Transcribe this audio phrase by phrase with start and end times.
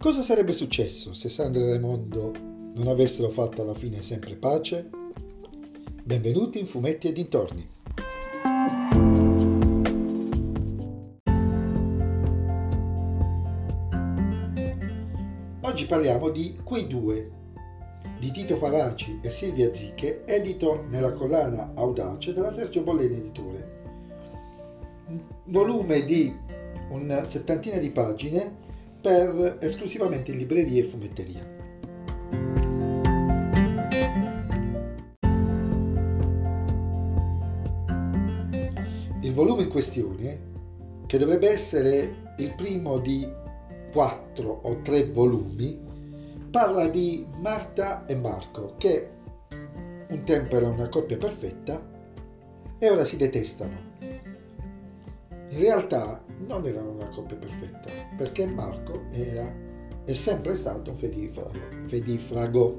[0.00, 2.32] Cosa sarebbe successo se Sandra e Raimondo
[2.76, 4.88] non avessero fatto alla fine sempre pace?
[6.04, 7.68] Benvenuti in Fumetti e dintorni.
[15.62, 17.30] Oggi parliamo di Quei due
[18.20, 23.82] di Tito Faraci e Silvia Zicche, edito nella collana Audace della Sergio Bolleni Editore.
[25.46, 26.32] Volume di
[26.90, 28.66] una settantina di pagine
[29.00, 31.56] per esclusivamente in libreria e fumetteria.
[39.20, 40.40] Il volume in questione,
[41.06, 43.30] che dovrebbe essere il primo di
[43.92, 45.78] quattro o tre volumi,
[46.50, 49.10] parla di Marta e Marco che
[50.08, 51.80] un tempo erano una coppia perfetta
[52.78, 53.76] e ora si detestano.
[54.00, 59.66] In realtà non erano una coppia perfetta perché Marco era
[60.04, 61.58] è sempre stato un fedifrago.
[61.86, 62.78] fedifrago.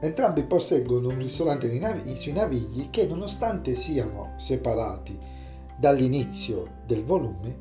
[0.00, 5.16] Entrambi posseggono un ristorante nav- sui Navigli che nonostante siano separati
[5.78, 7.58] dall'inizio del volume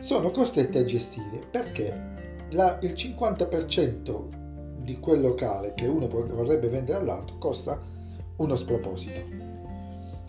[0.00, 2.12] sono costretti a gestire perché
[2.50, 7.80] la, il 50% di quel locale che uno vorrebbe vendere all'altro costa
[8.36, 9.20] uno sproposito.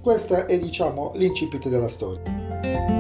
[0.02, 2.95] Questo è diciamo l'incipit della storia.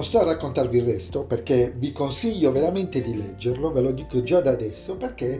[0.00, 4.22] Non sto a raccontarvi il resto perché vi consiglio veramente di leggerlo, ve lo dico
[4.22, 5.38] già da adesso perché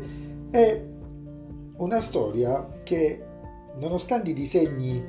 [0.51, 0.87] è
[1.79, 3.25] una storia che
[3.79, 5.03] nonostante i disegni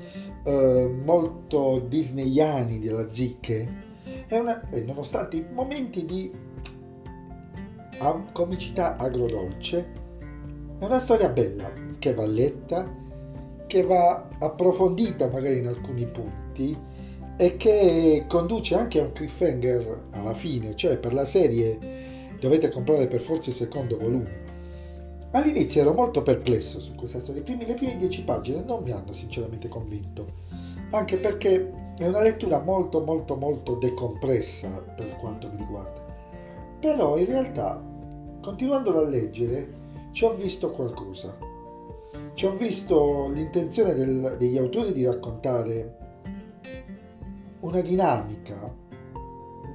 [0.45, 3.69] eh, molto disneyani della Zicche,
[4.29, 6.31] una, e nonostante i momenti di
[8.31, 9.91] comicità agrodolce,
[10.79, 12.89] è una storia bella che va letta,
[13.67, 16.73] che va approfondita magari in alcuni punti
[17.37, 21.77] e che conduce anche a un cliffhanger alla fine, cioè per la serie
[22.39, 24.41] dovete comprare per forza il secondo volume
[25.33, 29.13] All'inizio ero molto perplesso su questa storia, primi, le prime dieci pagine non mi hanno
[29.13, 30.25] sinceramente convinto,
[30.89, 36.05] anche perché è una lettura molto molto molto decompressa per quanto mi riguarda.
[36.81, 37.81] Però in realtà,
[38.41, 39.73] continuando a leggere,
[40.11, 41.33] ci ho visto qualcosa.
[42.33, 46.00] Ci ho visto l'intenzione del, degli autori di raccontare
[47.71, 48.75] una dinamica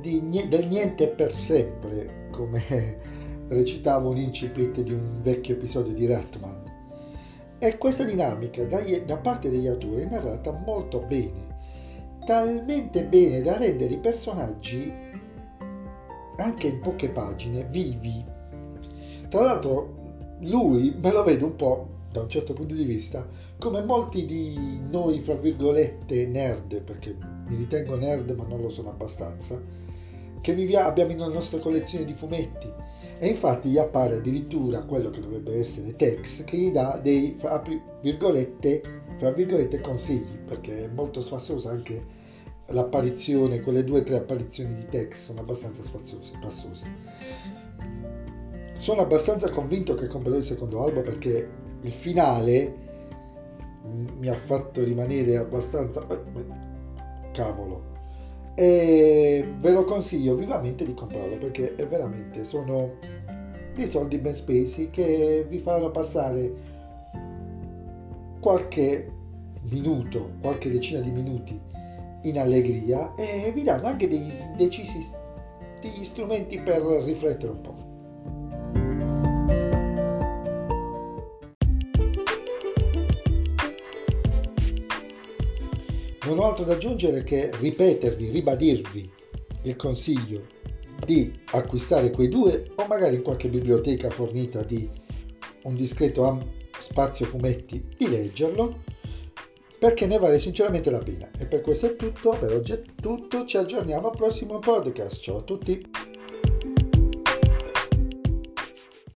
[0.00, 2.62] di, del niente per sempre, come
[3.48, 6.74] recitava un incipit di un vecchio episodio di Ratman.
[7.58, 11.56] E questa dinamica da, parte degli autori è narrata molto bene,
[12.26, 14.92] talmente bene da rendere i personaggi,
[16.36, 18.22] anche in poche pagine, vivi.
[19.30, 19.94] Tra l'altro
[20.40, 23.26] lui me lo vedo un po', da un certo punto di vista,
[23.58, 27.16] come molti di noi, fra virgolette, nerd, perché
[27.48, 29.60] mi ritengo nerd ma non lo sono abbastanza,
[30.40, 32.72] che viviamo, abbiamo nella nostra collezione di fumetti
[33.18, 37.62] e infatti gli appare addirittura quello che dovrebbe essere Tex che gli dà dei fra
[38.00, 38.82] virgolette,
[39.16, 42.24] fra virgolette consigli perché è molto sfassosa anche
[42.66, 46.84] l'apparizione, quelle due o tre apparizioni di Tex sono abbastanza spassose.
[48.76, 51.48] Sono abbastanza convinto che comprerò il secondo albo perché
[51.82, 52.84] il finale
[54.18, 56.06] mi ha fatto rimanere abbastanza...
[56.08, 56.74] Eh,
[57.36, 57.82] cavolo,
[58.54, 62.94] e ve lo consiglio vivamente di comprarlo perché è veramente sono
[63.74, 66.50] dei soldi ben spesi che vi faranno passare
[68.40, 69.12] qualche
[69.70, 71.60] minuto, qualche decina di minuti
[72.22, 75.06] in allegria e vi danno anche dei decisi
[75.82, 77.85] degli strumenti per riflettere un po'.
[86.26, 89.10] Non ho altro da aggiungere che ripetervi, ribadirvi
[89.62, 90.44] il consiglio
[91.04, 94.90] di acquistare quei due o magari in qualche biblioteca fornita di
[95.62, 98.82] un discreto spazio fumetti di leggerlo
[99.78, 101.30] perché ne vale sinceramente la pena.
[101.38, 105.20] E per questo è tutto, per oggi è tutto, ci aggiorniamo al prossimo podcast.
[105.20, 106.05] Ciao a tutti!